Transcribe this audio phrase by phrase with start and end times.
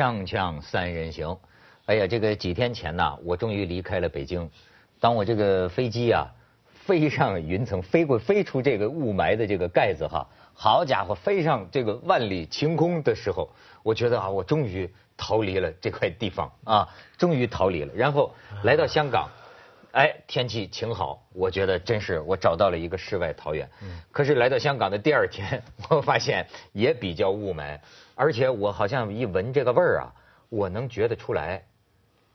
[0.00, 1.36] 锵锵三人行，
[1.84, 4.50] 哎呀，这个几天前呐，我终于离开了北京。
[4.98, 6.26] 当我这个飞机啊
[6.72, 13.50] 飞上云层，飞过飞出这个雾霾的这个盖子哈，好家伙，飞上这个万里晴空的时候，
[13.82, 16.88] 我觉得啊，我终于逃离了这块地方啊，
[17.18, 17.92] 终于逃离了。
[17.94, 19.28] 然后来到香港，
[19.92, 23.68] 哎，天气晴好，我觉得真是我找到了一个世外桃源。
[24.12, 27.78] 可是来到香港的第二天，我发现也比较雾霾。
[28.14, 30.12] 而且我好像一闻这个味儿啊，
[30.48, 31.62] 我能觉得出来，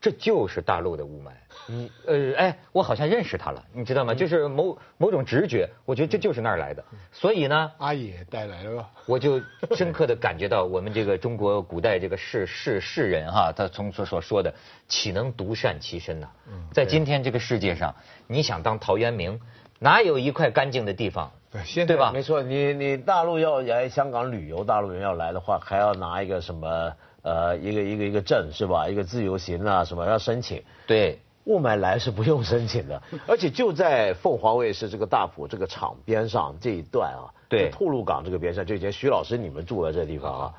[0.06, 1.32] 这就是大陆的雾霾。
[1.66, 4.14] 你，呃，哎，我好像认识他了，你知道吗？
[4.14, 6.86] 就是某某种直觉，我觉得这就是那儿来的。
[7.12, 8.88] 所以呢，阿爷带来了？
[9.08, 9.42] 我就
[9.76, 14.54] 深刻的感觉到我们这个中国古代这个士士士人哈，他从所所说的
[14.88, 16.30] 岂能独善其身呢？
[16.72, 17.96] 在今天这个世界上，
[18.28, 19.42] 你想当陶渊明，
[19.80, 21.32] 哪有一块干净的地方？
[21.52, 22.12] 对，对吧？
[22.14, 26.94] 没错，你你大陆要来香港旅游，大陆人要来的话，还要拿一个什么
[27.26, 28.88] 呃一个一个一个证是吧？
[28.88, 30.62] 一个自由行啊什么要申请。
[30.86, 40.54] 对，雾霾来是不用申请的， 而且就在凤凰卫视这个大埔这个厂边上这一段啊，对，吐露港这个边上，就以前徐老师你们住的这地方啊，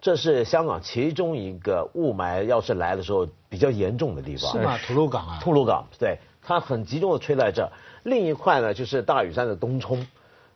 [0.00, 4.50] 这是香港其中一个雾霾要是来的时候比较严重的地方。
[4.50, 4.76] 是吗？
[4.84, 5.38] 吐露港啊？
[5.40, 7.70] 吐露港，对，它很集中的吹在这。
[8.02, 10.06] 另一块呢，就是大屿山的东冲。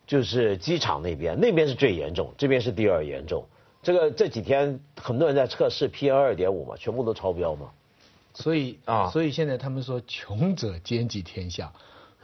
[0.04, 3.46] 就是机场那边，那边是最严重，这边是第二严重。
[3.82, 7.70] 这个这几天很多人在测试 PM 二点五嘛，全部都超标嘛。
[8.34, 11.72] 所以啊，所以现在他们说，穷者兼济天下，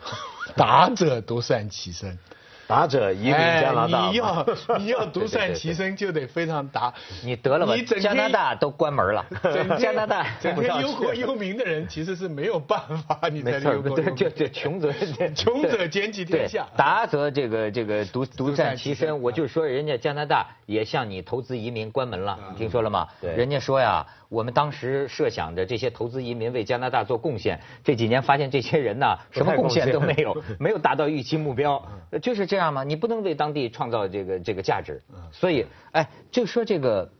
[0.56, 2.18] 达者独善其身。
[2.68, 4.46] 达者移民加拿大，你要
[4.78, 6.92] 你要 独善其身，就得非常达。
[7.24, 7.74] 你得了吧？
[7.98, 9.24] 加拿大都关门了。
[9.80, 13.18] 加拿大 整天忧国忧民的人，其实是没有办法。
[13.30, 14.14] 你在忧国忧民。
[14.14, 14.92] 就就穷则
[15.34, 19.18] 穷者兼济天下，达则这个这个独独善其身。
[19.22, 23.08] 我就说人家加拿大也向你投资移民关门了，你听说了吗？
[23.22, 24.06] 人家说呀。
[24.30, 31.82] 我们当时设想着这些投资移民为加拿大做贡献，这几年发现这些人呢，什么贡献都没有，没有达到预期目标，
[32.20, 32.84] 就是这样吗？
[32.84, 35.02] 你不能为当地创造这个这个价值，
[35.32, 37.10] 所以，哎，就说这个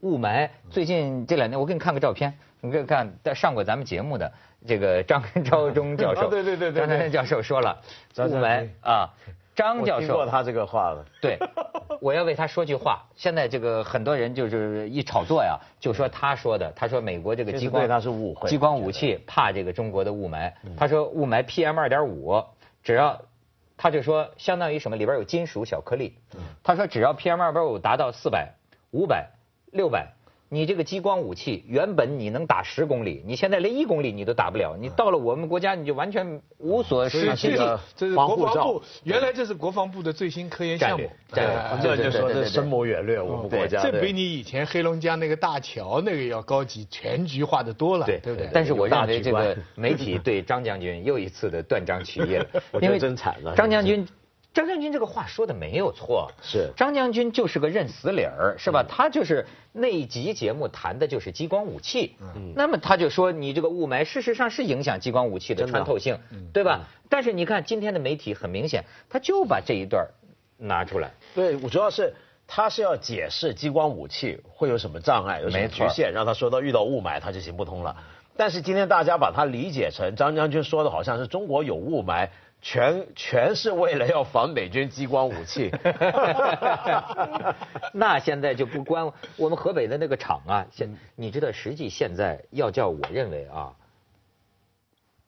[0.00, 4.32] 雾霾，最近这两天，我给你看个照片，你看看上过咱们节目的
[4.66, 7.78] 这个张 昭忠教授，对对对对，张昭忠教授说了，
[8.16, 9.10] 雾霾啊。
[9.54, 11.04] 张教授听过他这个话了。
[11.20, 11.36] 对，
[12.00, 13.04] 我要为他说句话。
[13.16, 16.70] 现在这个很多人就是一炒作呀，就说他说的。
[16.76, 20.52] 他说美国这个激光他是误会，激光武器怕这个中国的雾霾。
[20.76, 22.40] 他说雾霾 PM 二点五，
[22.84, 23.20] 只要
[23.78, 26.18] 他就说相当于什么里边有金属小颗粒。
[26.62, 28.52] 他说只要 PM 二点五达到四百、
[28.90, 29.30] 五百、
[29.72, 30.17] 六百。
[30.50, 34.76] 你这个激光武器原本你能打十公里，你现在连一公里你都打不了。
[34.80, 37.56] 你到了我们国家，你就完全无所事事。
[37.94, 41.10] 这是国防部，原来这是国防部的最新科研项目。
[41.82, 43.82] 这就说这深谋远虑，我们国家。
[43.82, 48.48] 这比你以前黑龙江那个大桥那个要高级，全局化的多了，对不对？
[48.52, 52.46] 但是我认为这个媒体 对张将军又一次的断章取义了，
[52.80, 53.54] 因为真惨了。
[53.54, 54.06] 张将军。
[54.58, 56.72] 张将军这个话说的没有错，是。
[56.76, 58.84] 张将军就是个认死理儿，是吧？
[58.88, 66.18] 他就是那一集节目谈的就是激光武器，嗯，那么他就说你这个雾霾事实上是影响激光武器的穿透性，
[66.52, 66.80] 对吧？
[67.08, 70.04] 但是你看今天的媒体很明显，他就把这一段
[70.56, 72.12] 拿出来，对，我主要是
[72.48, 77.96] 他是要解释激光武器会有什么障碍，有什么局限，让他说到遇到雾霾他就行不通了。
[78.36, 82.28] 但是今天大家把它理解成张将军说的好像是中国有雾霾。
[82.60, 85.70] 全全是为了要防美军激光武器，
[87.94, 90.66] 那现在就不关我们河北的那个厂啊。
[90.72, 93.72] 现你知道，实际现在要叫我认为啊，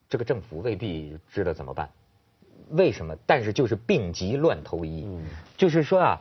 [0.08, 1.88] 这个政府未必知道怎么办。
[2.70, 3.16] 为什么？
[3.26, 5.06] 但是就是病急乱投医，
[5.56, 6.20] 就是说啊，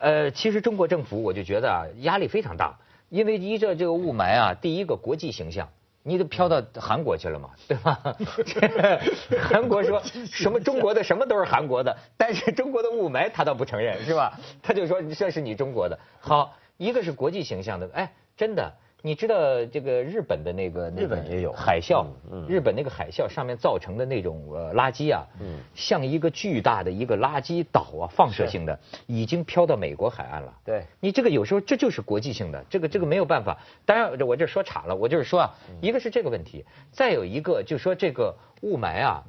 [0.00, 2.78] 呃，其实中国政府我就觉得啊，压力非常大，
[3.08, 5.68] 因为依着这个雾霾啊，第一个国际形象。
[6.02, 8.00] 你都飘到韩国去了嘛， 对吧？
[9.50, 14.38] 韩国说什么中国的什么都是韩国的，但是中国的雾霾他倒不承认，是吧？
[14.62, 15.98] 他就说这是你中国的。
[16.20, 18.72] 好，一个是国际形象的，哎，真的。
[19.02, 19.34] 你知道
[19.66, 22.06] 这个日本的那个日本也有海啸，
[22.46, 25.26] 日本那个海啸上面造成的那种呃垃圾啊，
[25.74, 30.54] 像一个巨大的一个垃圾岛啊，放射性的，已经飘到美国海岸了。
[30.64, 33.58] 对，你这个有时候这就是国际性的，这个这个没有办法。
[33.86, 39.24] 当然我这说岔了，我就是说啊，一个是这个问题，再有一个就是说这个雾霾啊。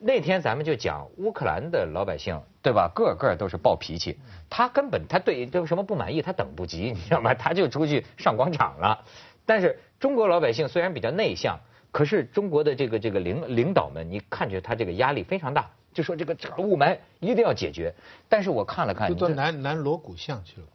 [0.00, 2.88] 那天咱们就讲乌克兰的老百姓，对吧？
[2.94, 4.16] 个个都是暴脾气，
[4.48, 7.34] 他根本他对这个什么不满意，他等不及，你知道吗？
[7.38, 9.04] 他就出去上广场了。
[9.44, 11.58] 但是中国老百姓虽然比较内向，
[11.90, 17.92] 可是中国的这个这个领领导们，你看着他这个压力非常大，就说这个雾霾一定要解决。
[18.28, 20.66] 但是我看了看，就到南南锣鼓巷去了。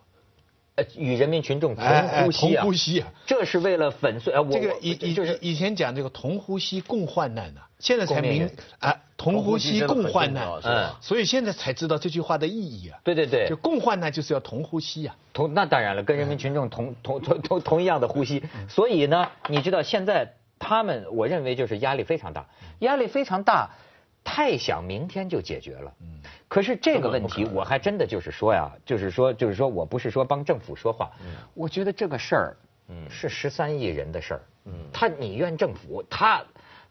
[0.76, 4.34] 呃，与人民群众同呼吸啊，同呼吸啊，这是为了粉碎。
[4.52, 8.50] 这个以以就是以前讲这个同呼吸共患难呢，现在才明
[8.80, 12.98] 啊，同呼吸共患难，嗯，所以现在才知道这句话的意义啊。
[13.04, 15.16] 对对对，就共患难就是要同呼吸啊。
[15.32, 18.42] 同那当然了，跟人民群众同同同同同一样的呼吸。
[18.68, 22.48] 所以呢，你知道现在他们，我认为就是压力非常大，
[22.80, 23.70] 压力非常大。
[24.24, 26.08] 太想明天就解决了，嗯，
[26.48, 36.44] 可是这个问题我还真的就是说呀，就是说就是说我不是说帮政府说话，嗯，我觉得这个事儿，嗯，是十三亿人的事儿，嗯，他你怨政府，他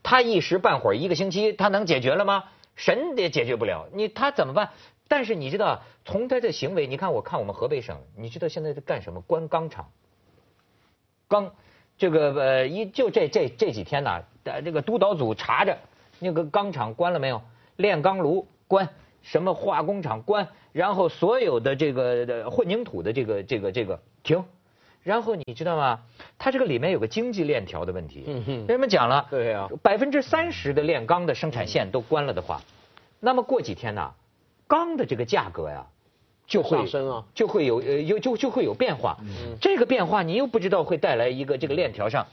[0.03, 2.45] 他一时半会儿一个星期他能解决了吗？
[2.77, 4.71] 神也解决不了，你他怎么办？
[5.09, 9.21] 但是你知道从他的行为，你看我看我们河北省，你知道现在在干什么？
[9.23, 9.91] 关钢厂，
[11.29, 11.51] 钢
[11.97, 14.23] 这个呃一就这这这几天呢，
[14.65, 15.79] 这个督导组查着。
[16.23, 17.43] 那个钢厂关了没有？
[17.77, 18.89] 炼钢炉关，
[19.23, 24.45] 什么化工厂关，然后所有的这个混凝土的这个这个这个停，
[25.03, 26.01] 然后你知道吗？
[26.39, 28.25] 它这个里面有个经济链条的问题。
[28.27, 28.67] 嗯哼。
[28.67, 29.27] 为什么讲了？
[29.31, 29.69] 对呀。
[29.83, 32.61] 百分之三十的炼钢的生产线都关了的话，
[33.19, 34.13] 那么过几天呢，
[34.69, 35.87] 钢的这个价格呀，
[36.47, 39.17] 就会上升啊，就会有呃有就就会有变化。
[39.23, 39.57] 嗯。
[39.61, 42.27] 这个变化你又不知道会带来一个这个链条上。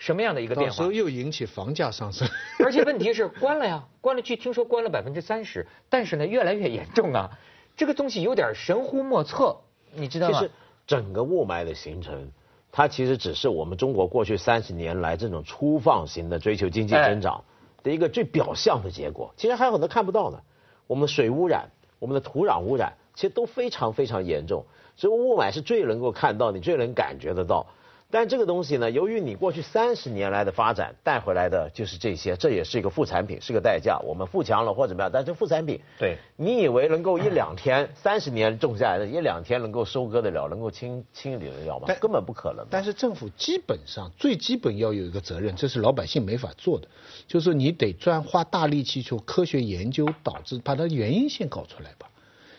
[0.00, 0.70] 什么样的一个变化？
[0.70, 2.26] 到时候又引起房价上升。
[2.64, 7.30] 而且问题是关了呀，关了，据听说关了百分之三十，但是呢越来越严重啊，
[7.76, 9.54] 这个东西有点神乎莫测，
[9.92, 10.38] 你知道吗？
[10.38, 10.50] 其实
[10.86, 12.32] 整个雾霾的形成，
[12.72, 17.44] 它其实只是我们中国过去三十年来这种粗放型的追求经济增长
[17.82, 19.34] 的一个最表象的结果。
[19.36, 20.42] 其实还有很多看不到的，
[20.86, 21.68] 我们的水污染、
[21.98, 24.64] 我们的土壤污染，其实都非常非常严重。
[24.96, 27.66] 所以雾霾是最能够看到，你最能感觉得到。
[28.12, 34.00] 但这个东西呢，由于你过去三十年来的发展带回来的就是这些，这也是一个副产品，是个代价。
[34.04, 35.80] 我们富强了或怎么样，但是副产品。
[35.98, 36.18] 对。
[36.36, 41.86] 你以为能够一两天， 三十年种下来的，一两天能够收割得了，能够清清理得了吗？
[42.00, 42.66] 根本不可能。
[42.68, 46.88] 但是政府基本上最基本要有一个责任，这是老百姓没法做的，
[47.28, 52.08] 就是你得专花大力气去科学研究，导致把它原因先搞出来吧。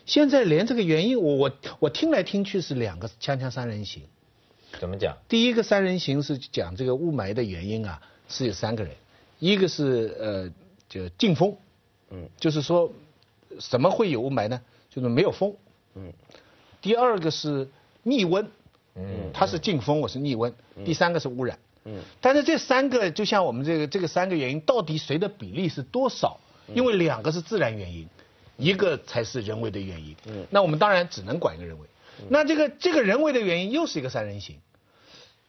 [0.05, 4.03] 现在连这个原因，我我我听来听去是两个锵锵三人行。
[4.79, 5.17] 怎么讲？
[5.27, 8.93] 第一个三人行是讲这个雾霾的原因啊，是有三个人，
[9.39, 10.51] 一个是呃，
[10.89, 11.55] 就禁风，
[12.09, 12.91] 嗯，就是说，
[13.59, 14.61] 什么会有雾霾呢？
[14.89, 15.55] 就是没有风，
[15.95, 16.11] 嗯。
[16.81, 17.67] 第二个是
[18.03, 18.47] 逆温，
[18.95, 20.53] 嗯，它是禁风，我是逆温。
[20.83, 21.99] 第三个是污染，嗯。
[22.19, 26.39] 但是这三个就像我们这个这个三个原因，到底谁的比例是多少？
[26.73, 28.07] 因为两个是自然原因，
[28.57, 30.15] 一个才是人为的原因。
[30.25, 30.47] 嗯。
[30.49, 31.85] 那我们当然只能管一个人为。
[32.29, 34.59] 那这个这个人为的原因又是一个三人行，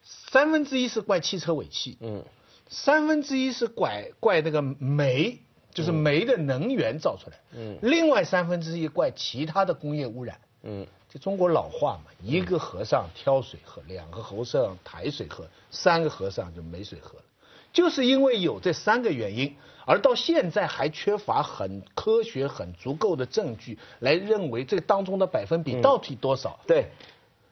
[0.05, 2.25] 三分之一是怪汽车尾气，嗯，
[2.69, 5.39] 三分之一是怪怪那个煤，
[5.75, 17.25] 就是煤的能源造出来，嗯，另外三分之一怪其他的工业污染，嗯，就中国老话嘛，一个和尚挑水喝，两个和尚抬水喝，三个和尚就没水喝了。
[17.73, 19.55] 就是因为有这三个原因，
[19.87, 26.59] 而到现在还缺乏很科学、很足够的证据来认为这个当中的百分比到底多少。
[26.67, 26.87] 对。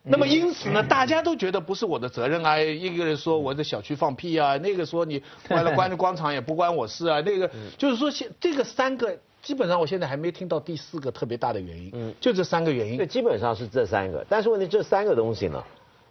[0.02, 2.58] 那么因此呢，大家都觉得不是我的责任啊。
[2.58, 7.20] 一个人说我的小区放屁啊，那个说你关了关了广场也不关我事啊。
[7.26, 11.90] 那个就是说，现这个三个基本上我现在还没听到第四个特别大的原因。
[11.92, 12.14] 嗯。
[12.18, 12.96] 就这三个原因。
[12.96, 14.24] 对，基本上是这三个。
[14.26, 15.62] 但是问题这三个东西呢？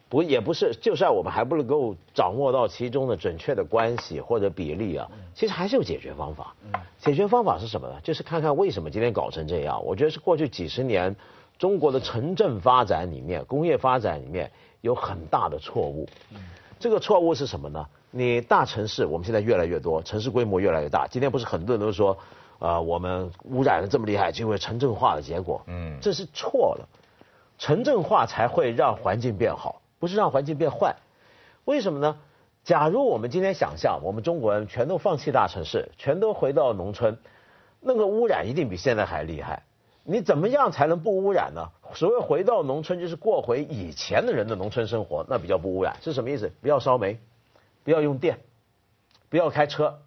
[0.10, 6.56] 不也不是，就算我们还不能够掌握到其中的准确的关系或者比例啊，其实还是有解决方法。
[6.98, 7.96] 解决方法是什么呢？
[8.01, 9.86] 就是看看为什么今天搞成这样。
[9.86, 11.16] 我觉得是过去几十年
[11.60, 14.51] 中国的城镇发展里面、工业发展里面
[14.82, 16.08] 有很大的错误。
[16.80, 17.86] 这个错误是什么呢？
[18.10, 21.06] 你大城市我们现在越来越多，城市规模越来越大。
[21.08, 22.18] 今天不是很多人都说，
[22.58, 25.62] 呃，我们污染的这么厉害，就因为城镇化的结果。
[25.68, 26.89] 嗯，这是错了。
[27.60, 29.80] 城镇化才会让环境变好。
[30.00, 30.96] 不是让环境变坏，
[31.65, 32.18] 为什么呢？
[32.63, 37.18] 假如我们今天想象，我们中国人全都放弃大城市，全都回到农村，
[37.79, 39.63] 那个污染一定比现在还厉害。
[40.03, 41.70] 你怎么样才能不污染呢？
[41.94, 45.98] 所谓回到农村，就是过回以前的人的农村生活，那比较不污染。
[46.01, 46.51] 是什么意思？
[46.62, 47.20] 不要烧煤，
[47.84, 48.39] 不要用电，
[49.29, 50.00] 不要开车，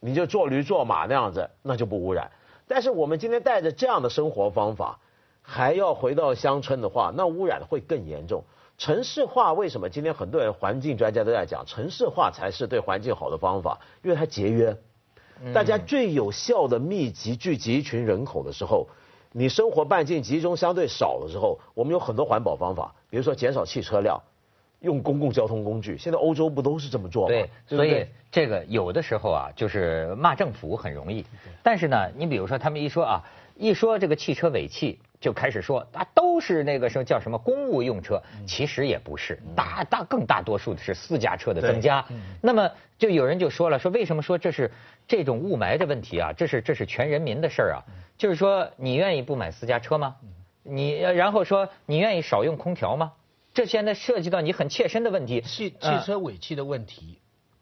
[0.00, 2.30] 你就坐驴坐马那样子，那就不污染。
[2.66, 4.98] 但是我们今天带着这样的生活方法，
[5.42, 8.44] 还要回到乡村的话，那污染会更严重。
[8.78, 13.80] 城市化为什么今天很多人环境专家都在讲城市化才是对环境好的方法？
[14.04, 14.74] 因为它节约。
[15.52, 18.86] 大家最有效的密集聚集一群人口的时候，
[19.32, 24.20] 你生活半径集中相对少的时候，我们有很多环保方法，比如说减少汽车量，
[24.80, 25.98] 用公共交通工具。
[25.98, 27.28] 现在欧洲不都是这么做吗？
[27.28, 31.26] 对，所以这个有的时候啊，就是骂政府很容易，
[31.64, 33.24] 但是呢，你比如说他们一说啊，
[33.56, 35.00] 一说这个汽车尾气。
[35.20, 42.04] 就开始说啊，都是那个什么叫什么公务用车，其实也不是，大大更大多数的是私家车的增加。
[42.40, 44.70] 那么就有人就说了，说为什么说这是
[45.06, 46.32] 这种雾霾的问题啊？
[46.32, 47.82] 这是这是全人民的事儿啊。
[48.16, 50.16] 就是说，你愿意不买私家车吗？
[50.62, 53.12] 你然后说你愿意少用空调吗？
[53.54, 55.40] 这现在涉及到你很切身的问题。
[55.40, 57.18] 汽汽车尾气的问题。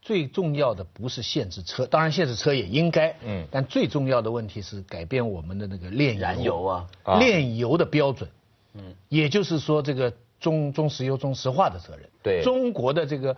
[0.06, 6.86] 最重要的不是限制车，当然限制车也应该，嗯，但最重要的问题是改变我们的那个炼燃油啊，
[7.18, 8.30] 炼油的标准，
[8.74, 13.36] 嗯，也就是说这个中中石油中石化的责任，对，中国的这个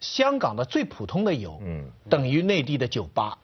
[0.00, 3.38] 香港的最普通的油，嗯，等于内地的九八，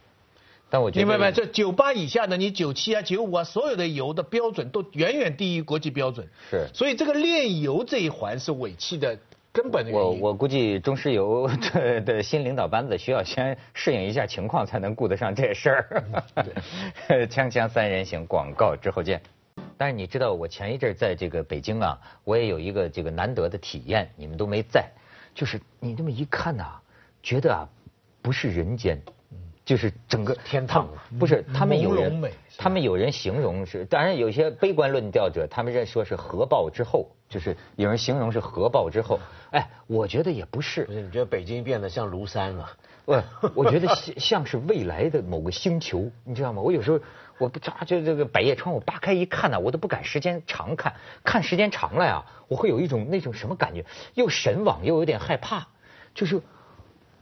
[0.68, 1.32] 但我觉得明白没？
[1.32, 9.16] 这九八以下的，你九七啊九五啊，所有的油的标准都远远低于国际标准，是，所以这个炼油这一环是尾气的。
[9.56, 16.04] 根本我我估计中石油 的的新领导班子需要先适应一下情况，才能顾得上这事儿。
[17.08, 19.18] 锵锵三人行，广告之后见。
[19.78, 24.90] 但是你知道，我前一阵在这个北京啊，我也有一个这个难得的体验，你们都没在，
[25.34, 26.78] 就是你这么一看呐，
[27.22, 27.66] 觉得啊，
[28.20, 29.00] 不是人间。
[29.66, 39.18] 就是整个天堂，不是他们有人，他们有人形容是，当然有些悲观论调者，他们认说是核爆之后，就是有人形容是核爆之后，
[39.50, 40.84] 哎，我觉得也不是。
[40.84, 42.70] 不是，你觉得北京变得像庐山了？
[43.04, 43.20] 不，
[43.56, 46.62] 我觉得像像是未来的某个星球， 你知道吗？
[46.62, 47.00] 我有时候
[47.38, 50.94] 我不咋就这个百叶窗，我扒开一看呢，我都不敢时间长看，
[51.24, 55.66] 看时间长了呀，我会有一种那种什么感觉，又神往又有点害怕，
[56.14, 56.40] 就是，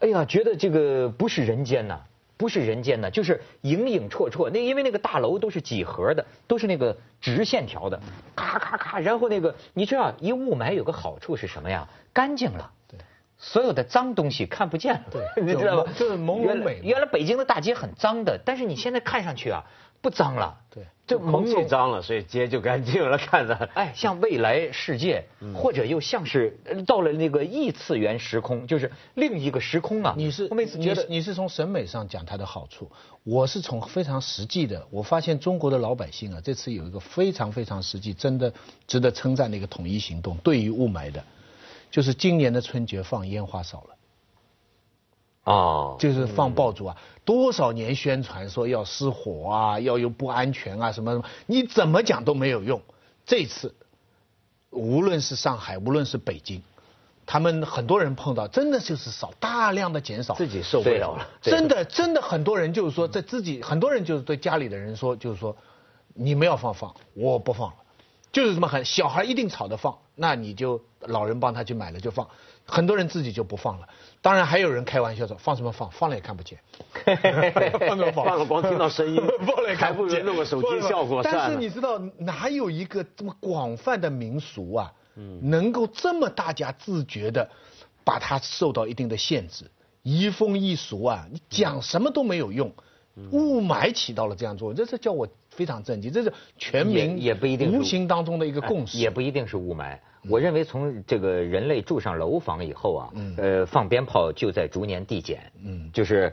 [0.00, 2.02] 哎呀，觉得这个不是人间呐。
[2.36, 4.50] 不是人间的，就是影影绰绰。
[4.50, 8.00] 那因为那个大楼都是几何的，都是那个直线条的，
[8.34, 8.98] 咔咔咔。
[8.98, 11.88] 然后那个你知道，一雾霾有个好处是什么呀？
[12.12, 12.98] 干净了，对，
[13.38, 15.92] 所有的脏东西看不见了，对， 你知道吗？
[15.96, 16.80] 就是朦胧美。
[16.82, 19.64] 原来北京的大街很脏的，但是你现在看上去啊。
[20.04, 30.12] 不脏了，对，就空气脏了，所以街就干净了， 看着，哎，像未来世界，或者又像是到了那个异次元时空，就是另一个时空啊。
[30.14, 32.92] 你是，我每次觉得你是从审美上讲它的好处，
[33.22, 34.86] 我是从非常实际的。
[34.90, 38.52] 我发现中国的老百姓啊，这次有一个非常非常实际，真的
[38.86, 41.24] 值得称赞的一个统一行动，对于雾霾的，
[41.90, 43.93] 就是今年的春节放烟花少了。
[45.44, 46.96] 哦，就是放爆竹啊！
[47.24, 52.80] 多少年宣传说要失火啊，要有不安全啊，什么什么，你怎么讲都没有用。
[53.26, 53.74] 这次，
[54.70, 56.62] 无论是上海，无论是北京，
[57.26, 61.28] 他们很多人碰到，真的就是少，大量的减少，自己受不了了。
[61.42, 65.54] 真的，真的很多人就是说，在自己很多人就是对家里的人说，就是说，
[66.14, 67.76] 你们要放放，我不放了，
[68.34, 68.84] 就是这么狠。
[68.84, 72.28] 小孩一定吵着放，那你就老人帮他去买了就放。
[72.66, 73.88] 很多人自己就不放了，
[74.22, 76.58] 当然还有人开玩笑说放什么放，放了也看不见，
[77.04, 84.92] 放什么放，放了光听到声音，放了也看不见，弄个手机效果但是你知道哪有一个这么广泛的民俗啊，
[85.42, 87.50] 能够这么大家自觉的
[88.02, 89.70] 把它受到一定的限制，
[90.02, 92.72] 移风易俗啊，你讲什么都没有用，
[93.30, 99.98] 雾霾起到了这样作用，这是叫我非常震惊，这是全民也不一定无形当中的一个共识，也不一定是雾霾。
[100.28, 105.52] 我认为从这个人类住上楼房以后啊，呃，放鞭炮就在逐年递减。
[105.62, 106.32] 嗯，就是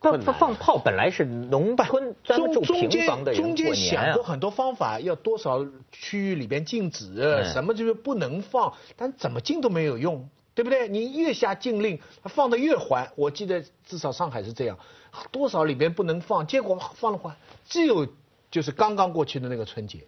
[0.00, 2.14] 放放炮本来是农村
[2.52, 10.86] 住平房的人中间想过很多方法，要多少区域里边禁止，什么就是不能放，但怎么禁都没有用，对不对？
[10.86, 13.10] 你越下禁令，放的越缓。
[13.16, 14.78] 我记得至少上海是这样，
[15.32, 17.34] 多少里边不能放，结果放了缓，
[17.68, 18.06] 只有
[18.50, 20.00] 就是刚刚过去的那个春节。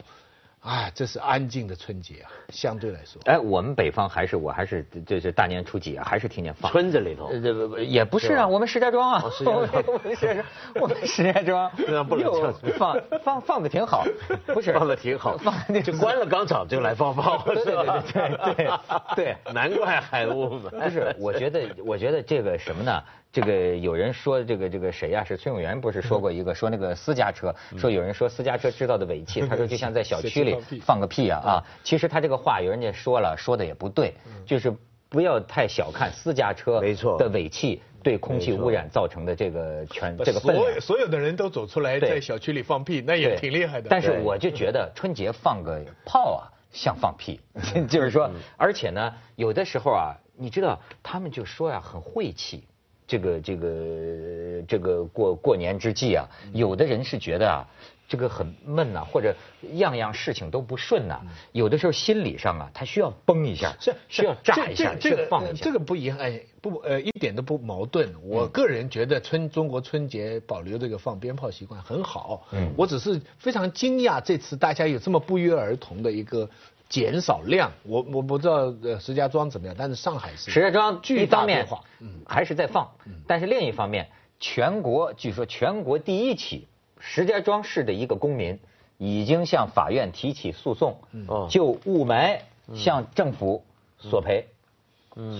[0.63, 3.19] 哎，这是安静的春节啊，相对来说。
[3.25, 6.71] 哎，我们北方还是我还是就是大年初几啊，还是天天放。
[6.71, 7.33] 村子里头？
[7.33, 10.45] 这不也不是啊，我们石家庄啊， 我们石家庄，
[10.83, 11.73] 我们石家庄，
[12.21, 14.05] 又放放放的挺好，
[14.49, 17.65] 不是放的挺好， 放就关了钢厂就来放炮，对对？
[18.13, 18.71] 对对
[19.17, 20.69] 对，难怪海雾嘛。
[20.69, 23.03] 不是，我觉得我觉得这个什么呢？
[23.33, 25.23] 这个有人说这个这个谁呀？
[25.23, 31.65] 是崔永元不是说过一个说那个私家车，说有人说私家车制造的尾气， 他说就像在小区里 放个屁啊啊！
[31.85, 34.75] 其实他这个话有人家说了，说的也不对，就是
[35.09, 36.81] 不要太小看私家车
[37.19, 40.65] 的尾气对空气污染造成的这个全这个分量。
[40.65, 43.89] 所有所有的人都走出来在小区里放屁，那也挺厉害的。
[43.89, 47.41] 但是我就觉得春节放个炮啊，像放屁，
[47.89, 52.65] 就是说，而且呢，有的时候啊，你知道他们就说呀，很晦气。
[53.11, 57.67] 这个这个个这个过过年之际啊，有的人是觉得啊。
[58.11, 59.33] 这个很闷呐，或者
[59.75, 61.21] 样样事情都不顺呐，
[61.53, 65.65] 有的时候心理上啊，他需要崩一下，是需要炸一下，这个放一下。
[65.65, 68.13] 这个不一样，哎，不呃，一点都不矛盾。
[68.25, 72.45] 我个人觉得春中国春节保留这个放鞭炮习惯很好。
[72.51, 76.51] 嗯，我只是非常惊讶，这次大家有这么不约而同的一个
[76.91, 77.73] 减少量。
[77.85, 81.67] 我我不知道呃石家庄怎么样，但是上海是石家庄一方面
[82.01, 82.91] 嗯还是在放，
[83.27, 86.67] 但是另一方面，全国据说全国第一起。
[87.03, 88.61] 石家庄市的一个公民
[88.99, 91.01] 已经向法院提起诉讼，
[91.49, 92.41] 就雾霾
[92.75, 93.65] 向政府
[93.99, 94.47] 索赔，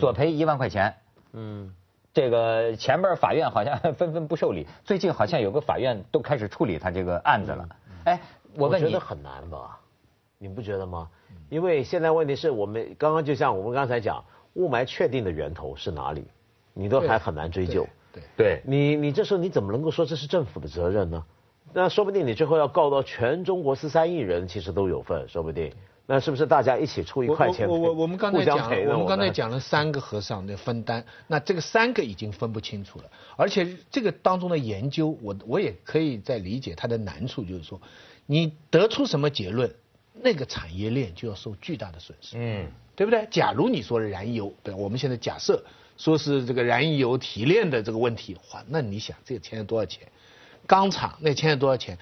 [0.01, 0.95] 索赔一万块钱。
[1.35, 1.71] 嗯，
[2.15, 7.69] 这个前边法院好像 纷纷不受理，最近好像有个法院都开始处理他这个案子了。
[8.05, 8.19] 哎，
[8.55, 9.79] 我问你，觉得很难吧？
[10.43, 11.07] 你不觉得吗？
[11.51, 16.25] 因为现在问题是我们刚刚就像我们刚才讲，雾霾确定的源头是哪里，
[16.73, 17.87] 你都还很难追究。
[18.11, 21.23] 对，对你你这时候你怎么能够说这是政府的责任呢？
[21.75, 25.71] 那说不定你最后要告到全中国十三亿人，其实都有份，说不定。
[26.07, 27.69] 那是不是大家一起出一块钱？
[27.69, 28.57] 我我我们刚才讲，
[28.87, 33.05] 我们刚才讲了三个和尚的分担，那这个三个已经分不清楚了。
[33.37, 37.79] 而且这个当中的研究，我我也可以在理解它的难处，就是说，
[38.25, 39.73] 你得出什么结论，
[40.23, 43.27] 那个产业链就要受巨大的损失，嗯，对不对？
[43.31, 45.63] 假如你说燃油，对，我们现在假设
[45.97, 50.07] 说是这个燃油提炼的这个问题，哇，那你想这个钱多少钱？
[50.67, 51.99] 钢厂那欠了多少钱？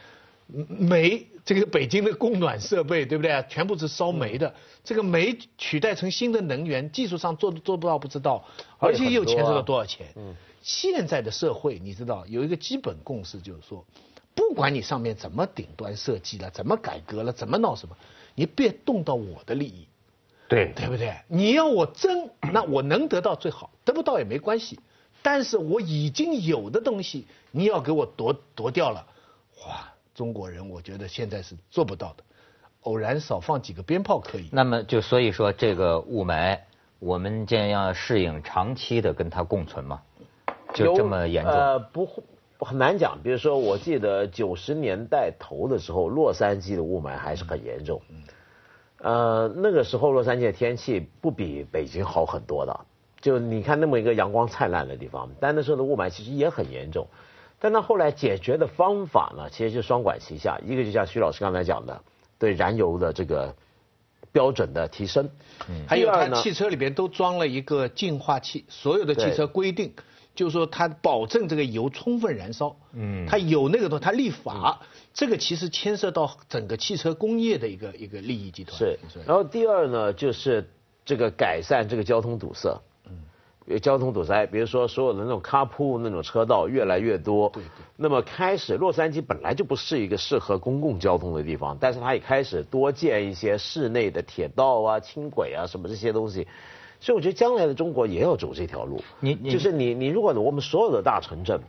[0.47, 3.45] 煤这个北京的供暖设备对不对？
[3.51, 8.43] 全部是烧煤的，这个煤取代成新的能源，技术上做做不到不知道，
[8.79, 10.07] 而且又牵扯到多少钱？
[10.17, 13.85] 嗯，现在的社会你知道有一个基本共识，就是说，
[14.39, 17.97] 不管你上面怎么顶端设计了，怎么改革了，怎么闹什么，
[18.37, 19.89] 你别动到我的利益，
[20.47, 21.13] 对对不对？
[21.27, 24.79] 你要我争，那我能得到最好，得不到也没关系。
[25.23, 29.05] 但是我已经有的东西，你要给我夺夺掉了，
[29.67, 29.93] 哇！
[30.15, 32.23] 中国人我觉得现在是做不到的。
[32.83, 34.49] 偶然少放几个鞭炮可以。
[34.53, 36.61] 那么就所以说这个雾霾，
[37.01, 40.01] 我们将要适应长期的跟它共存吗？
[40.75, 41.53] 就这么严重？
[41.53, 42.09] 呃，不，
[42.59, 43.19] 很难讲。
[43.23, 48.01] 比如说，我记得九十年代头的时候，洛杉矶的雾霾还是很严重。
[49.01, 52.81] 呃，那个时候洛杉矶的天气不比北京好很多的。
[53.21, 57.07] 就你看那么一个阳光灿烂的地方，但那时候的雾霾其实也很严重。
[57.61, 62.01] 但他后来解决的方法呢，其实就双管齐下，一个就像徐老师刚才讲的，
[62.39, 63.53] 对燃油的这个
[64.31, 65.29] 标准的提升。
[65.69, 65.85] 嗯。
[65.89, 69.93] 还有他汽车里边都装了一个净化器，所有的汽车规定，
[70.39, 72.77] 就是说它保证这个油充分燃烧。
[72.93, 73.27] 嗯。
[73.27, 74.81] 它有那个东西，它立法，
[75.13, 78.79] 这个其实牵涉到整个汽车工业的一个一个利益集团。
[78.79, 78.97] 是。
[79.27, 80.71] 然后第二呢，就是
[81.05, 82.81] 这个改善这个交通堵塞。
[83.07, 83.25] 嗯
[83.83, 87.85] 交通堵塞，比如说所有的那种卡铺那种车道越来越多，对对。
[87.97, 96.49] 那么开始，洛杉矶本来就不是一个适合公共交通的地方，但是它也开始多建一些室内的铁道啊、轻轨啊什么这些东西，
[97.01, 99.03] 所以我觉得将来的中国也要走这条路。
[99.21, 101.61] 你就是你你如果我们所有的大城镇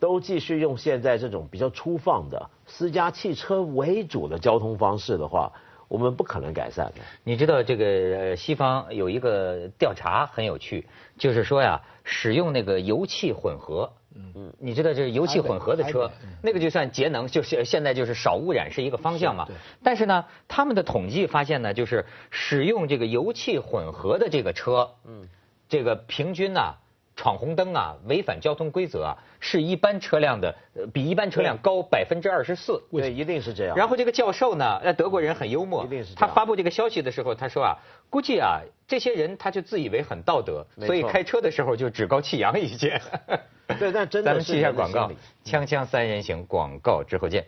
[0.00, 5.52] 都继续用现在这种比较粗放的私家汽车为主的交通方式的话。
[5.86, 7.02] 我们不可能改善的。
[7.22, 10.86] 你知道这个西方有一个调查很有趣，
[11.18, 16.10] 就是说呀，使用那个油气混合，嗯嗯，你知道这油气混合的车，
[16.42, 19.48] 那个就算节能，就是现在就是少污染是一个方向嘛。
[19.82, 25.28] 但是呢，他们的统计发现呢，就是使用这个油气混合的这个车，嗯，
[25.68, 26.74] 这个平均呢。
[27.16, 30.54] 闯红灯啊，违反交通规则啊，是一般车辆的
[30.92, 32.82] 比一般车辆高百分之二十四。
[32.90, 33.76] 对，一定是这样。
[33.76, 37.78] 然后这个教授呢，那德国人很幽默，一定是他发布这个消息的时候，他说啊，
[38.10, 43.00] 估计啊，这些人他就自以为很道德，所以开车的时候就趾高气扬一些。
[43.78, 45.10] 对，但真的咱们记一下广告，
[45.44, 47.46] 锵锵三人行广告之后见。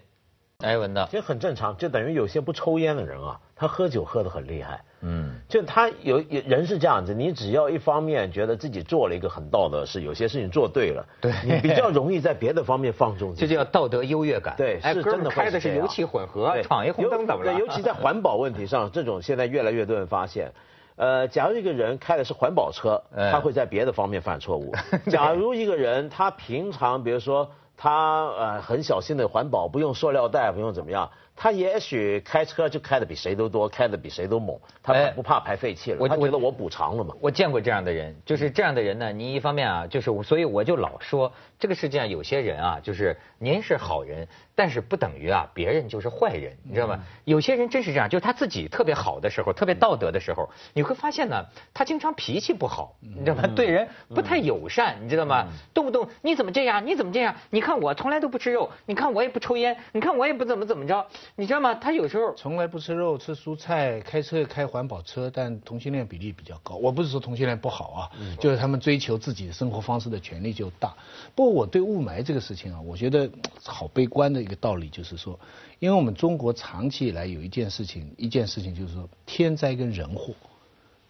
[0.61, 4.83] 哎，文道，其实很正常，就等于有些不抽烟的人啊，他喝酒喝得很厉害。
[5.03, 13.35] 嗯，就他有人是这样子，你只要一方面觉得自己做了一个很道德事，有些事情做对了，对，你比较容易在别的方面放纵。
[13.35, 14.55] 这叫道德优越感。
[14.57, 17.53] 对，是真的开的是油气混合，闯一红灯怎么了？
[17.59, 20.53] 尤其在环保问题上，这种现在越来越多人发现，
[20.97, 24.75] 呃，假如一个人开的是环保车，他会在别的方面犯错误。
[25.11, 31.11] 假如一个人他平常比如说他呃很小心的环保，不用塑料袋，不用怎么样。
[31.37, 37.15] 他也许开车就开的比谁都多，开的比谁都猛，他不怕排废气了，他觉得我补偿了嘛。
[37.21, 39.13] 我见过这样的人，就是这样的人呢。
[39.13, 46.99] 你一方面啊，就是所以我就老说，这个世界上有些人啊，就是您是好人，但是不等于啊别人就是坏人，你知道吗？
[47.25, 51.45] 有些人真是这样，就是他自己特别好的时候，特别道德的时候，你会发现呢，
[51.75, 53.47] 他经常脾气不好，你知道吗？
[53.55, 55.47] 对人不太友善，你知道吗？
[55.75, 56.87] 动不动你怎么这样？
[56.87, 57.35] 你怎么这样？
[57.51, 61.07] 你看我从来都不吃肉，你看我也不抽烟，你看我也不怎么怎么着。
[61.35, 61.75] 你知道吗？
[61.75, 66.77] 他有时候从来不吃肉，吃蔬菜，开车开环保车，但同性恋比例比较高。
[66.77, 70.95] 我不是说同性恋不好啊，就是他们追求自己的生活方式的权利就大。
[71.35, 73.29] 不过我对雾霾这个事情啊，我觉得
[73.65, 75.39] 好悲观的一个道理就是说，
[75.79, 80.33] 因为我们中国长期以来有一件事情，一件事情就是说天灾跟人祸，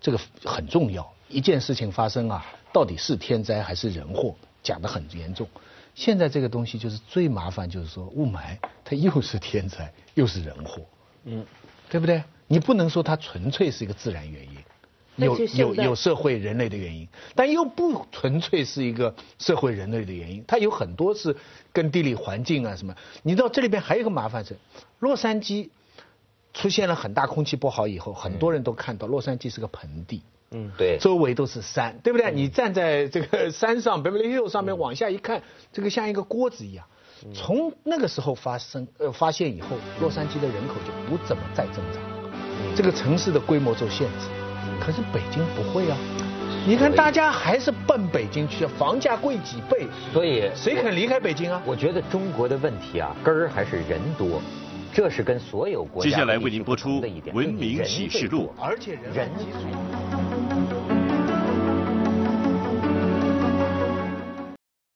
[0.01, 1.13] 这个很重要。
[1.29, 5.47] 一件事情发生啊，到底是天灾还是人祸，讲得很严重。
[5.97, 10.83] 现在这个东西就是最麻烦，就是说雾霾它又是天灾又是人祸，
[11.25, 11.45] 嗯，
[11.89, 12.23] 对不对？
[12.47, 14.59] 你不能说它纯粹是一个自然原因，
[15.17, 21.35] 有有有社会人类的原因，但又不纯粹是一个社会人类的原因，它有很多是
[21.73, 22.95] 跟地理环境啊什么。
[23.23, 24.55] 你知道这里边还有一个麻烦是，
[24.99, 25.71] 洛杉矶
[26.53, 30.21] 出现了很大空气不好以后，很多人都看到洛杉矶是个盆地。
[30.53, 32.31] 嗯，对，周围都是山，对不对？
[32.33, 36.85] 你站在这个山上，Beverly Hills 上面往下一看，这个像一个锅子一样。
[37.35, 42.03] 从那个时候发生呃发现以后，洛杉矶的人口就不怎么再增长，
[42.77, 44.29] 这个城市的规模受限制。
[44.79, 45.97] 可是北京不会啊，
[46.67, 51.63] 你看大家还是奔北京去，房价贵几倍，所以谁肯离开北京啊？
[51.65, 54.43] 我觉得中国的问题啊，根儿还是人多，
[54.97, 57.03] 这是跟所有国家接下来为您播出
[57.35, 60.56] 《文明启示录》，而且人。